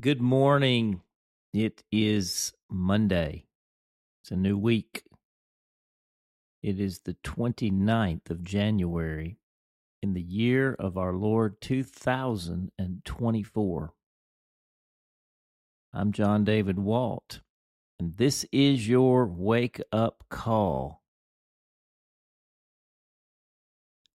[0.00, 1.02] Good morning.
[1.52, 3.44] It is Monday.
[4.22, 5.02] It's a new week.
[6.62, 9.36] It is the 29th of January
[10.00, 13.92] in the year of our Lord 2024.
[15.92, 17.40] I'm John David Walt,
[17.98, 21.02] and this is your wake up call.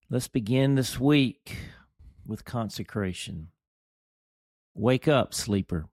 [0.09, 1.55] Let's begin this week
[2.25, 3.49] with consecration.
[4.77, 5.87] Wake up, sleeper.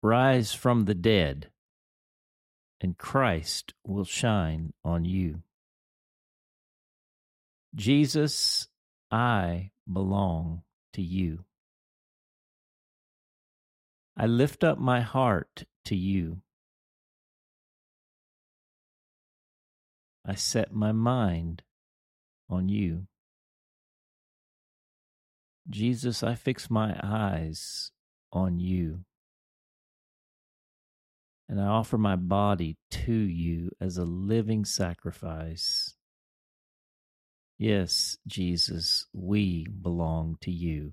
[0.00, 1.50] Rise from the dead,
[2.80, 5.42] and Christ will shine on you.
[7.74, 8.68] Jesus,
[9.10, 11.44] I belong to you.
[14.16, 16.42] I lift up my heart to you.
[20.24, 21.62] I set my mind
[22.48, 23.08] on you.
[25.68, 27.90] Jesus, I fix my eyes
[28.32, 29.00] on you.
[31.48, 35.94] And I offer my body to you as a living sacrifice.
[37.58, 40.92] Yes, Jesus, we belong to you.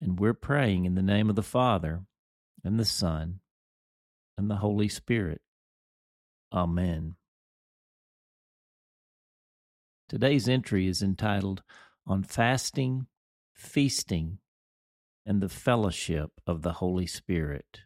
[0.00, 2.02] And we're praying in the name of the Father,
[2.64, 3.40] and the Son,
[4.36, 5.40] and the Holy Spirit.
[6.52, 7.16] Amen.
[10.08, 11.62] Today's entry is entitled
[12.06, 13.06] On Fasting
[13.58, 14.38] feasting,
[15.26, 17.82] and the fellowship of the Holy Spirit.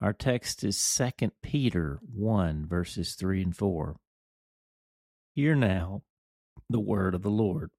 [0.00, 3.96] Our text is 2 Peter 1, verses 3 and 4.
[5.34, 6.02] Hear now
[6.68, 7.70] the word of the Lord.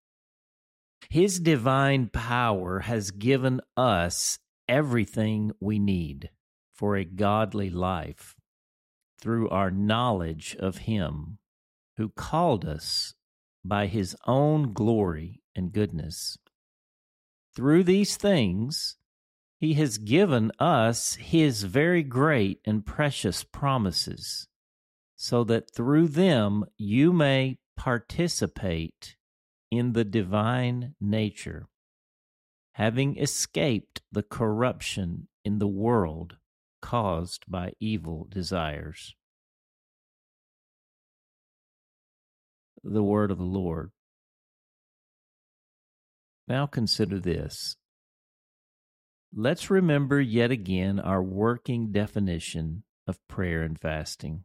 [1.09, 6.29] His divine power has given us everything we need
[6.73, 8.35] for a godly life
[9.19, 11.39] through our knowledge of Him
[11.97, 13.13] who called us
[13.65, 16.37] by His own glory and goodness.
[17.55, 18.97] Through these things,
[19.59, 24.47] he has given us his very great and precious promises,
[25.15, 29.15] so that through them you may participate
[29.71, 31.67] in the divine nature,
[32.73, 36.37] having escaped the corruption in the world
[36.81, 39.15] caused by evil desires.
[42.83, 43.92] The word of the Lord.
[46.47, 47.77] Now consider this.
[49.33, 54.43] Let's remember yet again our working definition of prayer and fasting.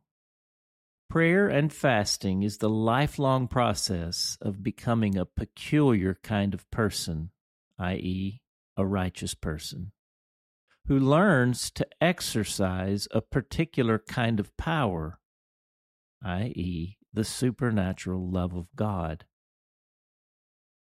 [1.10, 7.30] Prayer and fasting is the lifelong process of becoming a peculiar kind of person,
[7.78, 8.42] i.e.,
[8.76, 9.92] a righteous person,
[10.86, 15.18] who learns to exercise a particular kind of power,
[16.22, 19.24] i.e., the supernatural love of God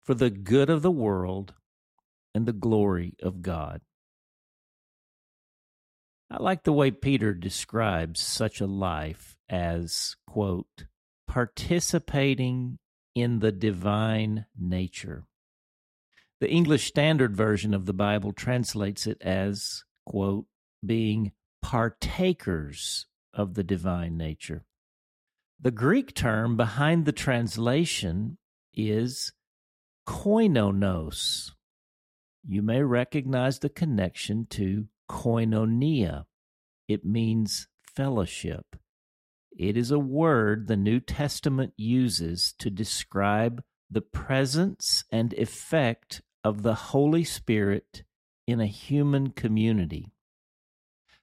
[0.06, 1.54] for the good of the world
[2.34, 3.80] and the glory of God.
[6.30, 10.86] I like the way Peter describes such a life as, quote,
[11.26, 12.78] participating
[13.14, 15.24] in the divine nature.
[16.40, 20.46] The English Standard Version of the Bible translates it as, quote,
[20.84, 24.64] being partakers of the divine nature.
[25.60, 28.38] The Greek term behind the translation
[28.74, 29.32] is
[30.06, 31.52] koinonos.
[32.46, 36.24] You may recognize the connection to koinonia.
[36.88, 38.76] It means fellowship.
[39.58, 46.62] It is a word the New Testament uses to describe the presence and effect of
[46.62, 48.04] the Holy Spirit
[48.46, 50.12] in a human community.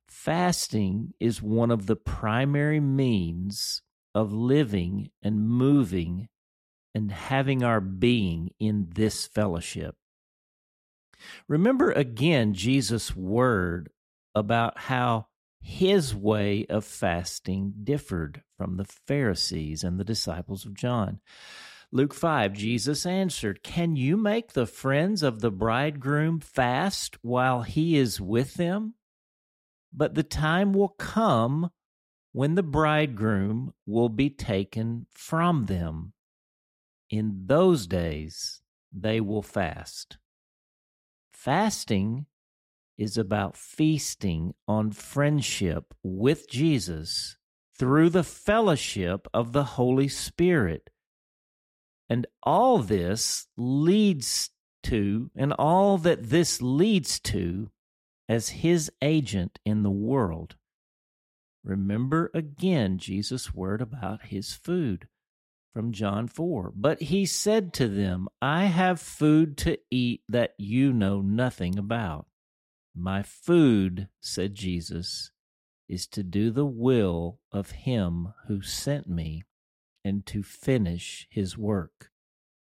[0.07, 3.81] Fasting is one of the primary means
[4.15, 6.27] of living and moving
[6.93, 9.95] and having our being in this fellowship.
[11.47, 13.89] Remember again Jesus' word
[14.35, 15.27] about how
[15.61, 21.19] his way of fasting differed from the Pharisees and the disciples of John.
[21.91, 27.95] Luke 5, Jesus answered, Can you make the friends of the bridegroom fast while he
[27.95, 28.95] is with them?
[29.93, 31.69] But the time will come
[32.31, 36.13] when the bridegroom will be taken from them
[37.13, 40.17] in those days they will fast.
[41.31, 42.25] Fasting
[42.97, 47.37] is about feasting on friendship with Jesus
[47.77, 50.89] through the fellowship of the Holy Spirit.
[52.09, 54.49] And all this leads
[54.83, 57.69] to, and all that this leads to,
[58.27, 60.55] as his agent in the world.
[61.63, 65.07] Remember again Jesus' word about his food
[65.73, 66.71] from John 4.
[66.75, 72.27] But he said to them, I have food to eat that you know nothing about.
[72.95, 75.31] My food, said Jesus,
[75.89, 79.43] is to do the will of him who sent me
[80.05, 82.11] and to finish his work.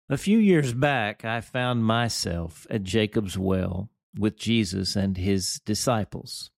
[0.09, 6.51] A few years back, I found myself at Jacob's Well with Jesus and his disciples.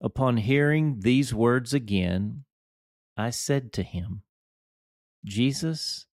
[0.00, 2.44] Upon hearing these words again,
[3.16, 4.22] I said to him,
[5.24, 6.06] Jesus,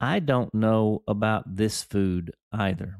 [0.00, 2.98] I don't know about this food either.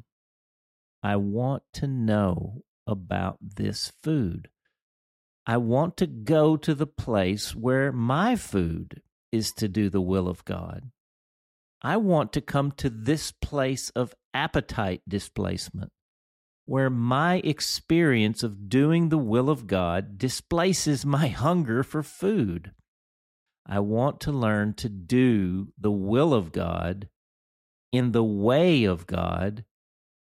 [1.03, 4.49] I want to know about this food.
[5.47, 10.29] I want to go to the place where my food is to do the will
[10.29, 10.91] of God.
[11.83, 15.93] I want to come to this place of appetite displacement,
[16.65, 22.73] where my experience of doing the will of God displaces my hunger for food.
[23.67, 27.09] I want to learn to do the will of God
[27.93, 29.65] in the way of God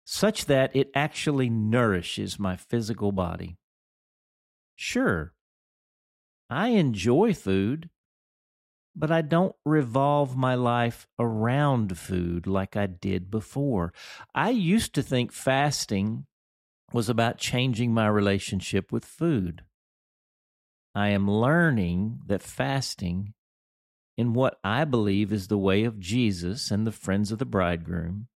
[0.05, 3.57] such that it actually nourishes my physical body.
[4.77, 5.33] Sure,
[6.51, 7.89] I enjoy food,
[8.95, 13.95] but I don't revolve my life around food like I did before.
[14.35, 16.27] I used to think fasting
[16.93, 19.63] was about changing my relationship with food.
[20.95, 23.35] I am learning that fasting,
[24.17, 28.29] in what I believe is the way of Jesus and the friends of the bridegroom,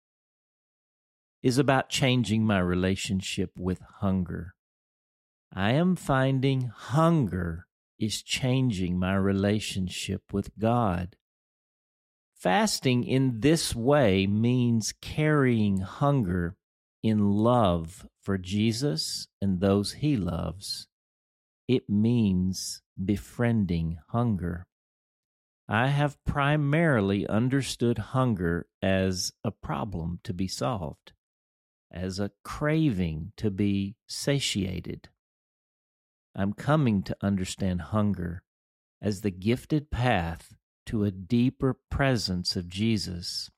[1.44, 4.56] is about changing my relationship with hunger.
[5.54, 7.68] I am finding hunger
[8.00, 11.18] is changing my relationship with God.
[12.36, 16.56] Fasting in this way means carrying hunger
[17.04, 20.88] in love for Jesus and those he loves.
[21.68, 24.68] It means befriending hunger.
[25.68, 31.14] I have primarily understood hunger as a problem to be solved,
[31.92, 35.10] as a craving to be satiated.
[36.36, 38.44] I'm coming to understand hunger
[39.02, 40.54] as the gifted path
[40.88, 43.50] to a deeper presence of Jesus,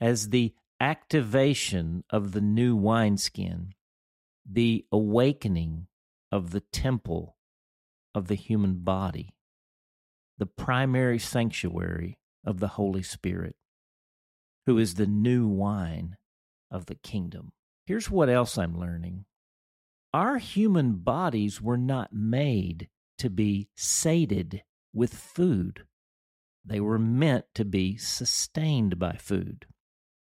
[0.00, 3.74] as the activation of the new wineskin,
[4.44, 5.86] the awakening
[6.30, 7.36] of the temple
[8.14, 9.34] of the human body,
[10.38, 13.56] the primary sanctuary of the Holy Spirit,
[14.66, 16.16] who is the new wine
[16.70, 17.52] of the kingdom.
[17.86, 19.24] Here's what else I'm learning
[20.14, 22.88] our human bodies were not made
[23.18, 24.62] to be sated
[24.94, 25.84] with food,
[26.64, 29.66] they were meant to be sustained by food.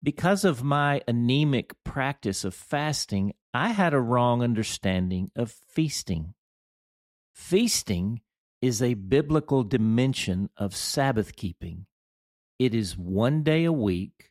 [0.02, 6.34] Because of my anemic practice of fasting, I had a wrong understanding of feasting.
[7.34, 8.20] Feasting
[8.62, 11.86] is a biblical dimension of Sabbath keeping.
[12.60, 14.30] It is one day a week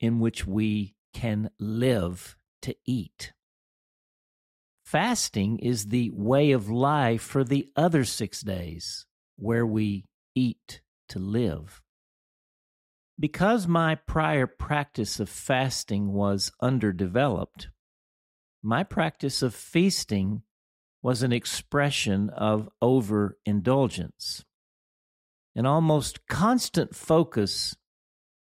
[0.00, 3.32] in which we can live to eat.
[4.84, 9.06] Fasting is the way of life for the other six days
[9.36, 10.04] where we
[10.34, 10.80] eat
[11.10, 11.80] to live.
[13.20, 17.68] Because my prior practice of fasting was underdeveloped,
[18.64, 20.42] my practice of feasting
[21.02, 24.44] was an expression of overindulgence.
[25.54, 27.76] An almost constant focus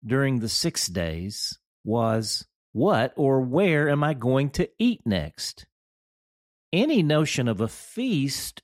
[0.06, 5.66] during the six days was what or where am I going to eat next?
[6.74, 8.62] any notion of a feast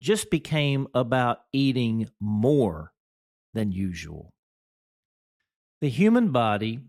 [0.00, 2.92] just became about eating more
[3.54, 4.32] than usual.
[5.80, 6.80] The human body,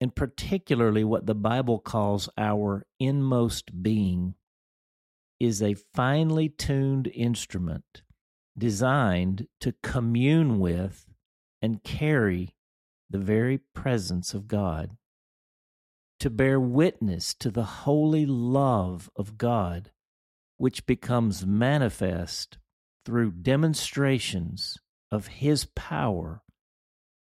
[0.00, 4.34] and particularly what the Bible calls our inmost being,
[5.40, 8.02] is a finely tuned instrument
[8.56, 11.06] designed to commune with
[11.60, 12.54] and carry
[13.10, 14.96] the very presence of God
[16.20, 19.90] to bear witness to the holy love of God,
[20.56, 22.58] which becomes manifest
[23.04, 24.78] through demonstrations
[25.10, 26.42] of His power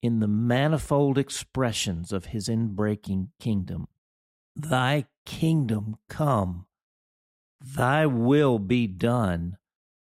[0.06, 3.88] in the manifold expressions of His inbreaking kingdom.
[4.56, 6.68] Thy kingdom come,
[7.60, 9.58] thy will be done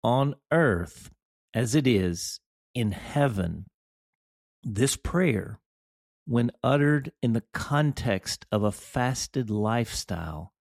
[0.02, 1.10] on earth
[1.54, 2.40] as it is
[2.74, 3.66] in heaven.
[4.64, 5.60] This prayer
[6.26, 10.52] when uttered in the context of a fasted lifestyle,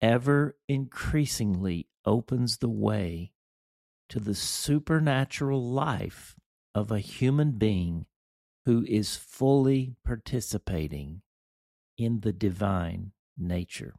[0.00, 3.32] ever increasingly opens the way
[4.08, 6.34] to the supernatural life
[6.74, 8.06] of a human being
[8.66, 11.22] who is fully participating
[11.96, 13.94] in the divine nature.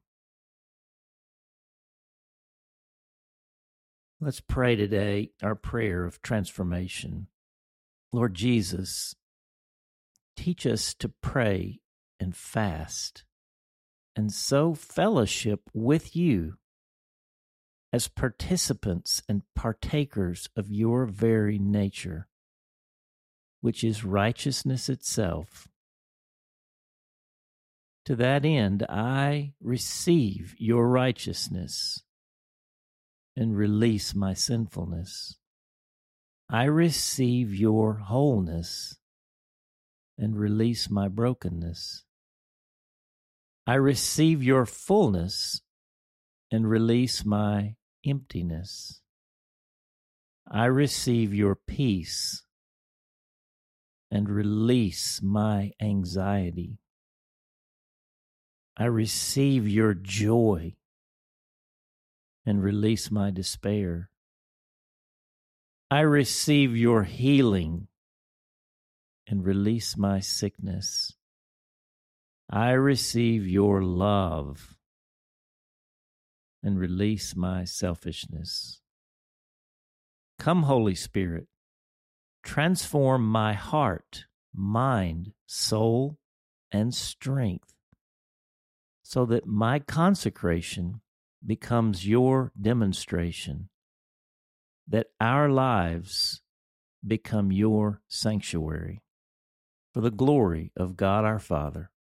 [4.20, 7.28] Let's pray today our prayer of transformation.
[8.14, 9.16] Lord Jesus,
[10.42, 11.82] Teach us to pray
[12.20, 13.26] and fast
[14.16, 16.56] and so fellowship with you
[17.94, 22.28] as participants and partakers of your very nature,
[23.62, 25.68] which is righteousness itself.
[28.06, 32.04] To that end, I receive your righteousness
[33.36, 35.38] and release my sinfulness.
[36.50, 38.98] I receive your wholeness
[40.18, 42.04] and release my brokenness.
[43.66, 45.62] I receive your fullness
[46.52, 47.76] and release my
[48.06, 49.02] emptiness.
[50.52, 52.44] I receive your peace
[54.12, 56.78] and release my anxiety.
[58.78, 60.76] I receive your joy
[62.46, 64.10] and release my despair.
[65.90, 67.88] I receive your healing
[69.28, 71.14] and release my sickness.
[72.50, 74.76] I receive your love
[76.64, 78.82] and release my selfishness.
[80.38, 81.48] Come, Holy Spirit,
[82.44, 86.18] transform my heart, mind, soul,
[86.72, 87.74] and strength
[89.04, 91.02] so that my consecration
[91.46, 93.70] becomes your demonstration,
[94.88, 96.42] that our lives
[97.06, 99.02] become your sanctuary
[99.94, 101.92] for the glory of God our Father.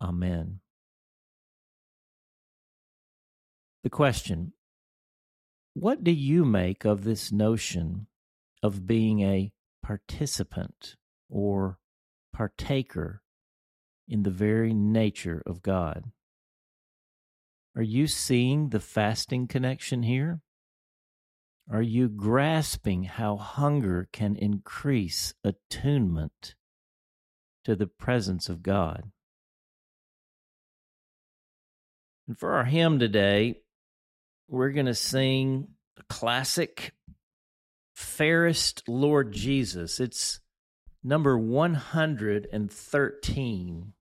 [0.00, 0.60] Amen.
[3.82, 4.52] The question
[5.74, 8.06] What do you make of this notion
[8.62, 10.96] of being a participant
[11.28, 11.78] or
[12.32, 13.22] partaker
[14.08, 16.10] in the very nature of God?
[17.76, 20.40] Are you seeing the fasting connection here?
[21.70, 26.54] Are you grasping how hunger can increase attunement
[27.64, 29.10] to the presence of God?
[32.26, 33.60] And for our hymn today,
[34.48, 36.94] we're going to sing a classic
[37.98, 39.98] Fairest Lord Jesus.
[39.98, 40.38] It's
[41.02, 43.92] number 113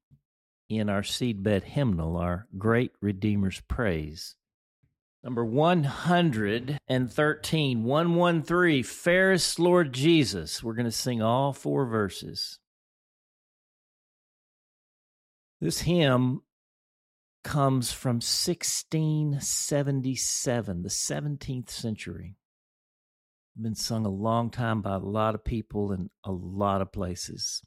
[0.70, 4.36] in our seedbed hymnal, our Great Redeemer's Praise.
[5.24, 10.62] Number 113, 113, Fairest Lord Jesus.
[10.62, 12.60] We're going to sing all four verses.
[15.60, 16.44] This hymn
[17.44, 20.14] comes from 1677, the
[20.90, 22.36] 17th century.
[23.60, 27.64] Been sung a long time by a lot of people in a lot of places.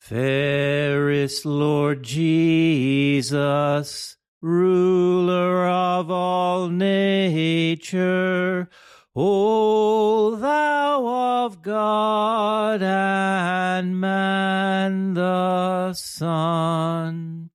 [0.00, 8.70] Fairest Lord Jesus, ruler of all nature,
[9.14, 17.50] O thou of God and man the Son,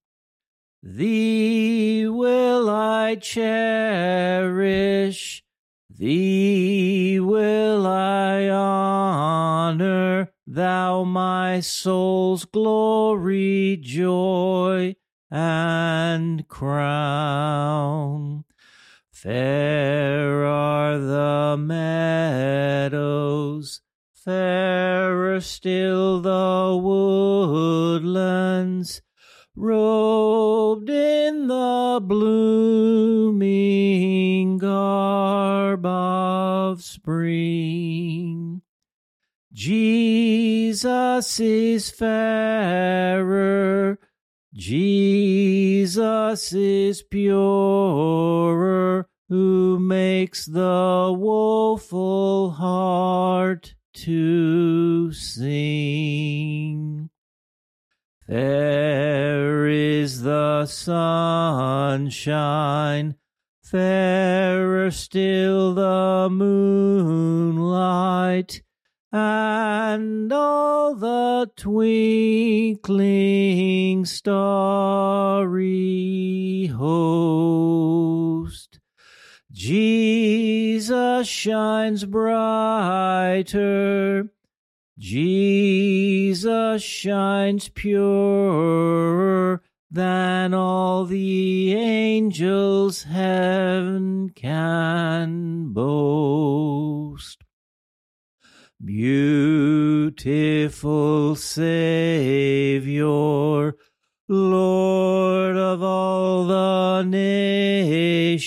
[0.83, 4.03] thee will I cherish,
[5.97, 14.95] thee will I honor, thou my soul's glory, joy,
[15.31, 18.45] and crown.
[19.11, 23.81] Fair are the meadows,
[24.13, 29.01] fairer still the woodlands,
[29.57, 33.47] robed in the blooming
[34.57, 38.61] garb of spring.
[39.51, 43.99] Jesus is fairer
[44.57, 57.11] Jesus is purer, who makes the woeful heart to sing.
[58.25, 59.06] Fair
[60.69, 62.05] sunshine,
[63.61, 67.67] fairer still the moonlight
[69.11, 72.85] and all the twinkling
[74.05, 75.57] starry
[76.67, 78.79] host.
[79.51, 84.29] Jesus shines brighter,
[84.99, 97.43] Jesus shines purer than all the angels heaven can boast.
[98.83, 100.15] Beautiful
[101.35, 103.05] Savior,
[104.27, 108.41] Lord of all the nations,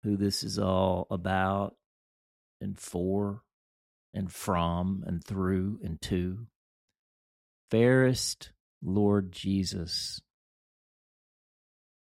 [0.03, 1.77] who this is all about
[2.61, 3.43] and for
[4.13, 6.47] and from and through and to.
[7.71, 8.51] Fairest
[8.83, 10.21] Lord Jesus.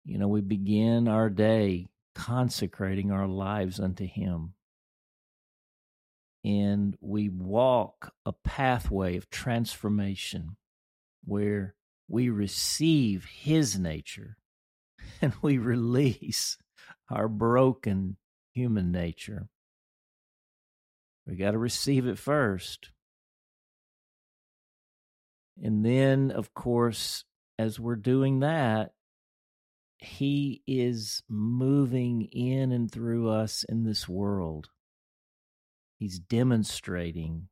[0.07, 4.55] You know, we begin our day consecrating our lives unto Him.
[6.45, 10.57] And we walk a pathway of transformation
[11.25, 11.75] where
[12.07, 14.37] we receive his nature
[15.23, 16.59] and we release
[17.11, 18.17] our broken
[18.53, 19.49] human nature.
[21.27, 22.91] We got to receive it first.
[25.63, 27.25] And then, of course,
[27.59, 28.93] as we're doing that,
[29.99, 34.69] he is moving in and through us in this world.
[36.05, 37.49] He's demonstrating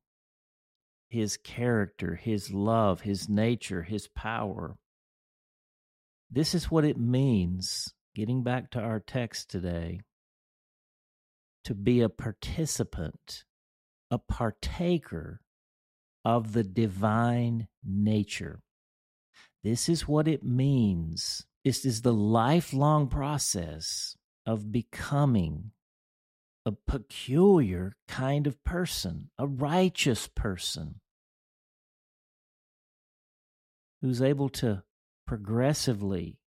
[1.08, 4.76] his character, his love, his nature, his power.
[6.30, 10.00] This is what it means, getting back to our text today,
[11.64, 13.44] to be a participant,
[14.10, 15.40] a partaker
[16.22, 18.60] of the divine nature.
[19.64, 21.46] This is what it means.
[21.64, 25.70] This is the lifelong process of becoming
[26.64, 31.00] a peculiar kind of person, a righteous person,
[34.00, 34.82] who's able to
[35.26, 36.38] progressively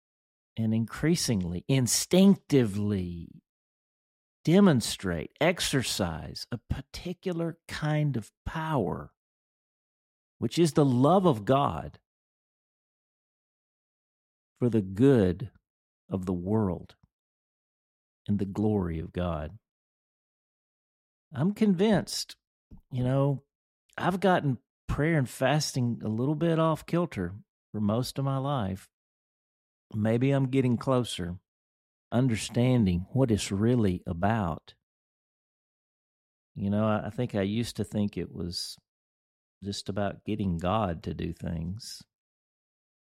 [0.57, 3.29] and increasingly, instinctively
[4.45, 9.13] demonstrate, exercise a particular kind of power,
[10.39, 11.99] which is the love of God
[14.59, 15.51] for the good
[16.09, 16.95] of the world
[18.29, 19.59] and the glory of God.
[21.35, 22.37] I'm convinced,
[22.93, 23.43] you know,
[23.99, 27.35] I've gotten prayer and fasting a little bit off kilter
[27.73, 28.89] for most of my life.
[29.93, 31.37] Maybe I'm getting closer,
[32.13, 34.75] understanding what it's really about.
[36.55, 38.77] You know, I, think I used to think it was
[39.63, 42.03] just about getting God to do things,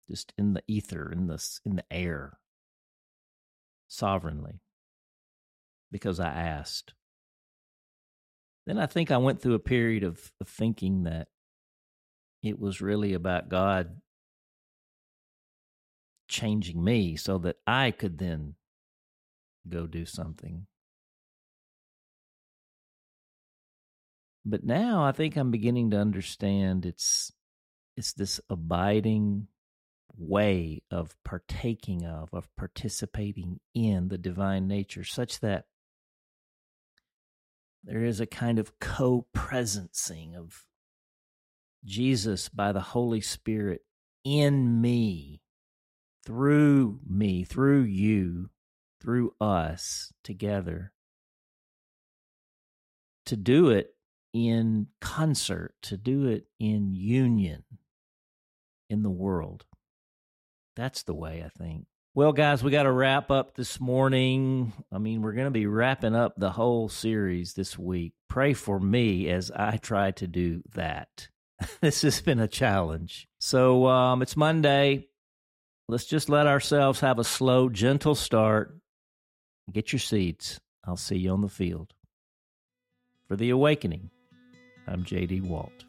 [0.09, 2.39] just in the ether, in the in the air,
[3.87, 4.61] sovereignly,
[5.91, 6.93] because I asked.
[8.67, 11.29] Then I think I went through a period of, of thinking that
[12.43, 14.01] it was really about God
[16.27, 18.55] changing me so that I could then
[19.69, 20.67] go do something.
[24.45, 27.31] But now I think I'm beginning to understand it's
[27.95, 29.47] it's this abiding
[30.17, 35.65] way of partaking of, of participating in the divine nature, such that
[37.87, 40.65] there is a kind of co presencing of
[41.85, 43.81] Jesus by the Holy Spirit
[44.25, 45.41] in me
[46.25, 48.49] through me, through you,
[49.01, 50.91] through us together.
[53.27, 53.95] To do it
[54.33, 57.63] in concert, to do it in union
[58.89, 59.65] in the world.
[60.75, 61.85] That's the way I think.
[62.17, 64.73] Well, guys, we got to wrap up this morning.
[64.91, 68.13] I mean, we're going to be wrapping up the whole series this week.
[68.27, 71.27] Pray for me as I try to do that.
[71.79, 73.27] this has been a challenge.
[73.39, 75.09] So um, it's Monday.
[75.87, 78.75] Let's just let ourselves have a slow, gentle start.
[79.71, 80.59] Get your seats.
[80.85, 81.93] I'll see you on the field.
[83.27, 84.09] For The Awakening,
[84.87, 85.85] I'm JD Walt.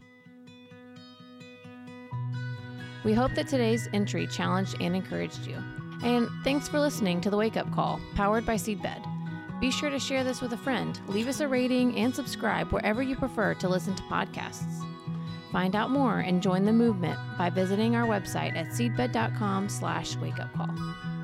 [3.02, 5.56] We hope that today's entry challenged and encouraged you.
[6.02, 9.04] And thanks for listening to the Wake Up Call, powered by Seedbed.
[9.60, 13.02] Be sure to share this with a friend, leave us a rating, and subscribe wherever
[13.02, 14.84] you prefer to listen to podcasts.
[15.50, 21.17] Find out more and join the movement by visiting our website at seedbed.com slash wakeupcall.